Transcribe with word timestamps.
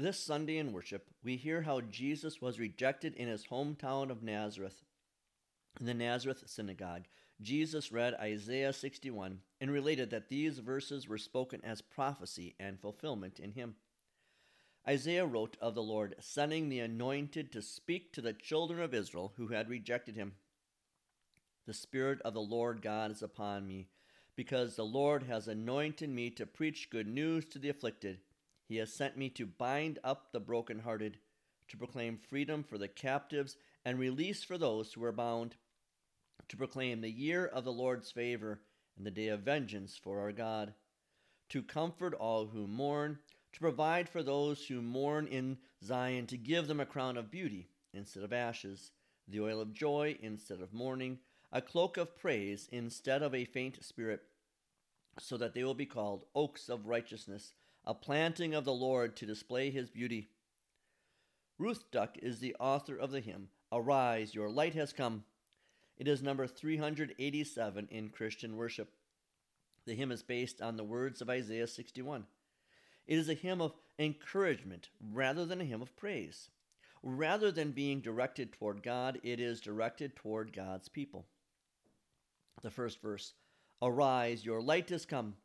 This 0.00 0.18
Sunday 0.18 0.56
in 0.56 0.72
worship, 0.72 1.10
we 1.22 1.36
hear 1.36 1.60
how 1.60 1.82
Jesus 1.82 2.40
was 2.40 2.58
rejected 2.58 3.14
in 3.16 3.28
his 3.28 3.44
hometown 3.44 4.10
of 4.10 4.22
Nazareth. 4.22 4.82
In 5.78 5.84
the 5.84 5.92
Nazareth 5.92 6.42
synagogue, 6.46 7.02
Jesus 7.42 7.92
read 7.92 8.14
Isaiah 8.14 8.72
61 8.72 9.40
and 9.60 9.70
related 9.70 10.08
that 10.08 10.30
these 10.30 10.58
verses 10.58 11.06
were 11.06 11.18
spoken 11.18 11.60
as 11.62 11.82
prophecy 11.82 12.54
and 12.58 12.80
fulfillment 12.80 13.38
in 13.38 13.52
him. 13.52 13.74
Isaiah 14.88 15.26
wrote 15.26 15.58
of 15.60 15.74
the 15.74 15.82
Lord 15.82 16.14
sending 16.18 16.70
the 16.70 16.80
anointed 16.80 17.52
to 17.52 17.60
speak 17.60 18.10
to 18.14 18.22
the 18.22 18.32
children 18.32 18.80
of 18.80 18.94
Israel 18.94 19.34
who 19.36 19.48
had 19.48 19.68
rejected 19.68 20.16
him. 20.16 20.32
The 21.66 21.74
Spirit 21.74 22.22
of 22.22 22.32
the 22.32 22.40
Lord 22.40 22.80
God 22.80 23.10
is 23.10 23.22
upon 23.22 23.68
me, 23.68 23.88
because 24.34 24.76
the 24.76 24.82
Lord 24.82 25.24
has 25.24 25.46
anointed 25.46 26.08
me 26.08 26.30
to 26.30 26.46
preach 26.46 26.88
good 26.88 27.06
news 27.06 27.44
to 27.50 27.58
the 27.58 27.68
afflicted. 27.68 28.20
He 28.70 28.76
has 28.76 28.92
sent 28.92 29.16
me 29.16 29.28
to 29.30 29.46
bind 29.46 29.98
up 30.04 30.30
the 30.30 30.38
brokenhearted, 30.38 31.18
to 31.66 31.76
proclaim 31.76 32.16
freedom 32.16 32.62
for 32.62 32.78
the 32.78 32.86
captives 32.86 33.56
and 33.84 33.98
release 33.98 34.44
for 34.44 34.56
those 34.56 34.92
who 34.92 35.02
are 35.02 35.10
bound, 35.10 35.56
to 36.48 36.56
proclaim 36.56 37.00
the 37.00 37.10
year 37.10 37.44
of 37.44 37.64
the 37.64 37.72
Lord's 37.72 38.12
favor 38.12 38.60
and 38.96 39.04
the 39.04 39.10
day 39.10 39.26
of 39.26 39.40
vengeance 39.40 39.98
for 40.00 40.20
our 40.20 40.30
God, 40.30 40.72
to 41.48 41.64
comfort 41.64 42.14
all 42.14 42.46
who 42.46 42.68
mourn 42.68 43.18
to 43.52 43.58
provide 43.58 44.08
for 44.08 44.22
those 44.22 44.64
who 44.68 44.80
mourn 44.80 45.26
in 45.26 45.58
Zion, 45.82 46.28
to 46.28 46.36
give 46.36 46.68
them 46.68 46.78
a 46.78 46.86
crown 46.86 47.16
of 47.16 47.28
beauty 47.28 47.70
instead 47.92 48.22
of 48.22 48.32
ashes, 48.32 48.92
the 49.26 49.40
oil 49.40 49.60
of 49.60 49.72
joy 49.72 50.16
instead 50.22 50.60
of 50.60 50.72
mourning, 50.72 51.18
a 51.50 51.60
cloak 51.60 51.96
of 51.96 52.16
praise 52.16 52.68
instead 52.70 53.20
of 53.20 53.34
a 53.34 53.44
faint 53.44 53.84
spirit, 53.84 54.22
so 55.18 55.36
that 55.36 55.54
they 55.54 55.64
will 55.64 55.74
be 55.74 55.86
called 55.86 56.26
oaks 56.36 56.68
of 56.68 56.86
righteousness, 56.86 57.54
a 57.84 57.94
planting 57.94 58.54
of 58.54 58.64
the 58.64 58.72
Lord 58.72 59.16
to 59.16 59.26
display 59.26 59.70
his 59.70 59.90
beauty. 59.90 60.28
Ruth 61.58 61.90
Duck 61.90 62.16
is 62.22 62.38
the 62.38 62.56
author 62.60 62.96
of 62.96 63.10
the 63.10 63.20
hymn, 63.20 63.48
Arise, 63.72 64.34
Your 64.34 64.48
Light 64.48 64.74
Has 64.74 64.92
Come. 64.92 65.24
It 65.96 66.08
is 66.08 66.22
number 66.22 66.46
387 66.46 67.88
in 67.90 68.08
Christian 68.08 68.56
worship. 68.56 68.90
The 69.86 69.94
hymn 69.94 70.12
is 70.12 70.22
based 70.22 70.62
on 70.62 70.76
the 70.76 70.84
words 70.84 71.20
of 71.20 71.30
Isaiah 71.30 71.66
61. 71.66 72.26
It 73.06 73.18
is 73.18 73.28
a 73.28 73.34
hymn 73.34 73.60
of 73.60 73.74
encouragement 73.98 74.88
rather 75.12 75.44
than 75.44 75.60
a 75.60 75.64
hymn 75.64 75.82
of 75.82 75.96
praise. 75.96 76.50
Rather 77.02 77.50
than 77.50 77.72
being 77.72 78.00
directed 78.00 78.52
toward 78.52 78.82
God, 78.82 79.20
it 79.22 79.40
is 79.40 79.60
directed 79.60 80.16
toward 80.16 80.52
God's 80.52 80.88
people. 80.88 81.26
The 82.62 82.70
first 82.70 83.00
verse 83.00 83.34
Arise, 83.82 84.44
your 84.44 84.60
light 84.60 84.90
is 84.90 85.06
come. 85.06 85.36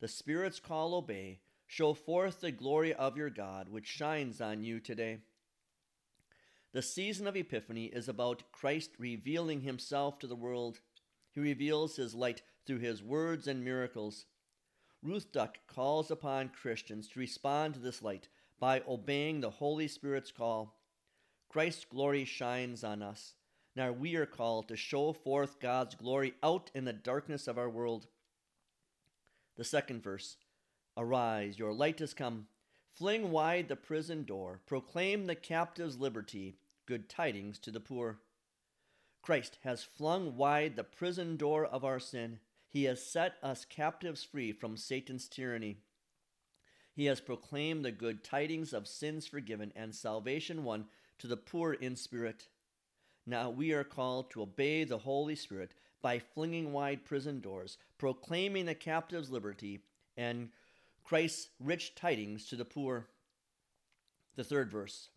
The 0.00 0.08
Spirit's 0.08 0.58
call 0.58 0.94
obey. 0.94 1.38
Show 1.74 1.92
forth 1.92 2.40
the 2.40 2.52
glory 2.52 2.94
of 2.94 3.16
your 3.16 3.30
God, 3.30 3.68
which 3.68 3.88
shines 3.88 4.40
on 4.40 4.62
you 4.62 4.78
today. 4.78 5.18
The 6.72 6.82
season 6.82 7.26
of 7.26 7.34
Epiphany 7.34 7.86
is 7.86 8.08
about 8.08 8.52
Christ 8.52 8.90
revealing 8.96 9.62
himself 9.62 10.20
to 10.20 10.28
the 10.28 10.36
world. 10.36 10.78
He 11.32 11.40
reveals 11.40 11.96
his 11.96 12.14
light 12.14 12.42
through 12.64 12.78
his 12.78 13.02
words 13.02 13.48
and 13.48 13.64
miracles. 13.64 14.26
Ruth 15.02 15.32
Duck 15.32 15.58
calls 15.66 16.12
upon 16.12 16.50
Christians 16.50 17.08
to 17.08 17.18
respond 17.18 17.74
to 17.74 17.80
this 17.80 18.02
light 18.02 18.28
by 18.60 18.80
obeying 18.86 19.40
the 19.40 19.50
Holy 19.50 19.88
Spirit's 19.88 20.30
call. 20.30 20.78
Christ's 21.48 21.86
glory 21.86 22.24
shines 22.24 22.84
on 22.84 23.02
us. 23.02 23.34
Now 23.74 23.90
we 23.90 24.14
are 24.14 24.26
called 24.26 24.68
to 24.68 24.76
show 24.76 25.12
forth 25.12 25.58
God's 25.58 25.96
glory 25.96 26.34
out 26.40 26.70
in 26.72 26.84
the 26.84 26.92
darkness 26.92 27.48
of 27.48 27.58
our 27.58 27.68
world. 27.68 28.06
The 29.56 29.64
second 29.64 30.04
verse 30.04 30.36
Arise, 30.96 31.58
your 31.58 31.72
light 31.72 31.98
has 31.98 32.14
come. 32.14 32.46
Fling 32.92 33.30
wide 33.30 33.68
the 33.68 33.76
prison 33.76 34.24
door. 34.24 34.60
Proclaim 34.66 35.26
the 35.26 35.34
captive's 35.34 35.98
liberty. 35.98 36.58
Good 36.86 37.08
tidings 37.08 37.58
to 37.60 37.70
the 37.70 37.80
poor. 37.80 38.20
Christ 39.22 39.58
has 39.64 39.82
flung 39.82 40.36
wide 40.36 40.76
the 40.76 40.84
prison 40.84 41.36
door 41.36 41.64
of 41.64 41.84
our 41.84 41.98
sin. 41.98 42.38
He 42.68 42.84
has 42.84 43.04
set 43.04 43.34
us 43.42 43.64
captives 43.64 44.22
free 44.22 44.52
from 44.52 44.76
Satan's 44.76 45.28
tyranny. 45.28 45.78
He 46.94 47.06
has 47.06 47.20
proclaimed 47.20 47.84
the 47.84 47.90
good 47.90 48.22
tidings 48.22 48.72
of 48.72 48.86
sins 48.86 49.26
forgiven 49.26 49.72
and 49.74 49.94
salvation 49.94 50.62
won 50.62 50.86
to 51.18 51.26
the 51.26 51.36
poor 51.36 51.72
in 51.72 51.96
spirit. 51.96 52.48
Now 53.26 53.50
we 53.50 53.72
are 53.72 53.84
called 53.84 54.30
to 54.30 54.42
obey 54.42 54.84
the 54.84 54.98
Holy 54.98 55.34
Spirit 55.34 55.72
by 56.02 56.18
flinging 56.18 56.72
wide 56.72 57.04
prison 57.04 57.40
doors, 57.40 57.78
proclaiming 57.98 58.66
the 58.66 58.74
captive's 58.74 59.30
liberty, 59.30 59.80
and 60.16 60.50
Christ's 61.04 61.50
rich 61.60 61.94
tidings 61.94 62.46
to 62.46 62.56
the 62.56 62.64
poor. 62.64 63.06
The 64.36 64.44
third 64.44 64.70
verse 64.70 65.10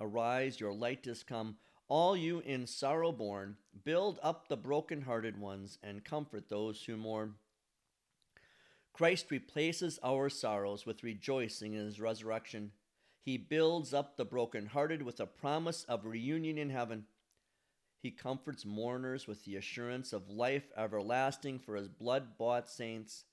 Arise, 0.00 0.58
your 0.58 0.74
light 0.74 1.06
is 1.06 1.22
come. 1.22 1.56
All 1.86 2.16
you 2.16 2.40
in 2.40 2.66
sorrow 2.66 3.12
born, 3.12 3.56
build 3.84 4.18
up 4.22 4.48
the 4.48 4.56
broken-hearted 4.56 5.38
ones 5.38 5.78
and 5.82 6.04
comfort 6.04 6.48
those 6.48 6.82
who 6.82 6.96
mourn. 6.96 7.34
Christ 8.92 9.30
replaces 9.30 9.98
our 10.02 10.28
sorrows 10.28 10.86
with 10.86 11.04
rejoicing 11.04 11.74
in 11.74 11.84
his 11.84 12.00
resurrection. 12.00 12.72
He 13.22 13.36
builds 13.36 13.94
up 13.94 14.16
the 14.16 14.24
broken-hearted 14.24 15.02
with 15.02 15.20
a 15.20 15.26
promise 15.26 15.84
of 15.84 16.06
reunion 16.06 16.58
in 16.58 16.70
heaven. 16.70 17.04
He 18.00 18.10
comforts 18.10 18.64
mourners 18.64 19.26
with 19.26 19.44
the 19.44 19.56
assurance 19.56 20.12
of 20.12 20.28
life 20.28 20.70
everlasting 20.76 21.58
for 21.58 21.76
his 21.76 21.88
blood 21.88 22.36
bought 22.38 22.68
saints. 22.68 23.24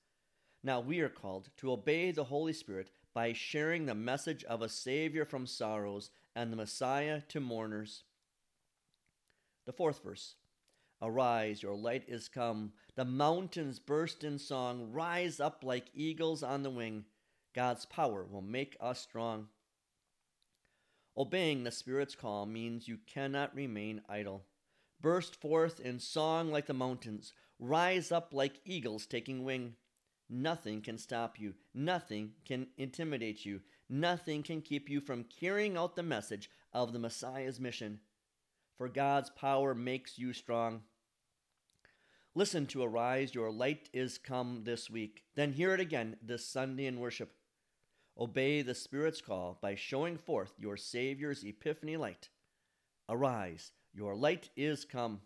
Now 0.63 0.79
we 0.79 0.99
are 0.99 1.09
called 1.09 1.49
to 1.57 1.71
obey 1.71 2.11
the 2.11 2.25
Holy 2.25 2.53
Spirit 2.53 2.91
by 3.13 3.33
sharing 3.33 3.85
the 3.85 3.95
message 3.95 4.43
of 4.43 4.61
a 4.61 4.69
Savior 4.69 5.25
from 5.25 5.47
sorrows 5.47 6.11
and 6.35 6.51
the 6.51 6.57
Messiah 6.57 7.21
to 7.29 7.39
mourners. 7.39 8.03
The 9.65 9.73
fourth 9.73 10.03
verse 10.03 10.35
Arise, 11.01 11.63
your 11.63 11.75
light 11.75 12.03
is 12.07 12.27
come. 12.27 12.73
The 12.95 13.05
mountains 13.05 13.79
burst 13.79 14.23
in 14.23 14.37
song. 14.37 14.91
Rise 14.91 15.39
up 15.39 15.63
like 15.63 15.89
eagles 15.95 16.43
on 16.43 16.61
the 16.61 16.69
wing. 16.69 17.05
God's 17.55 17.85
power 17.87 18.23
will 18.23 18.43
make 18.43 18.77
us 18.79 18.99
strong. 18.99 19.47
Obeying 21.17 21.63
the 21.63 21.71
Spirit's 21.71 22.15
call 22.15 22.45
means 22.45 22.87
you 22.87 22.99
cannot 23.07 23.55
remain 23.55 24.01
idle. 24.07 24.43
Burst 25.01 25.35
forth 25.35 25.79
in 25.79 25.99
song 25.99 26.51
like 26.51 26.67
the 26.67 26.73
mountains. 26.73 27.33
Rise 27.59 28.11
up 28.11 28.29
like 28.31 28.61
eagles 28.63 29.07
taking 29.07 29.43
wing. 29.43 29.75
Nothing 30.31 30.81
can 30.81 30.97
stop 30.97 31.39
you. 31.39 31.53
Nothing 31.75 32.31
can 32.45 32.67
intimidate 32.77 33.45
you. 33.45 33.61
Nothing 33.89 34.41
can 34.41 34.61
keep 34.61 34.89
you 34.89 35.01
from 35.01 35.25
carrying 35.25 35.77
out 35.77 35.95
the 35.95 36.03
message 36.03 36.49
of 36.73 36.93
the 36.93 36.99
Messiah's 36.99 37.59
mission 37.59 37.99
for 38.81 38.89
God's 38.89 39.29
power 39.29 39.75
makes 39.75 40.17
you 40.17 40.33
strong. 40.33 40.81
Listen 42.33 42.65
to 42.65 42.81
Arise, 42.81 43.35
Your 43.35 43.51
Light 43.51 43.89
is 43.93 44.17
Come 44.17 44.63
this 44.63 44.89
week. 44.89 45.21
Then 45.35 45.53
hear 45.53 45.75
it 45.75 45.79
again 45.79 46.15
this 46.19 46.47
Sunday 46.47 46.87
in 46.87 46.99
worship. 46.99 47.31
Obey 48.19 48.63
the 48.63 48.73
Spirit's 48.73 49.21
call 49.21 49.59
by 49.61 49.75
showing 49.75 50.17
forth 50.17 50.55
your 50.57 50.77
Savior's 50.77 51.43
epiphany 51.43 51.95
light. 51.95 52.29
Arise, 53.07 53.71
your 53.93 54.15
light 54.15 54.49
is 54.57 54.83
come. 54.83 55.21